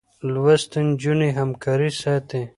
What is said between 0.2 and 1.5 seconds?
لوستې نجونې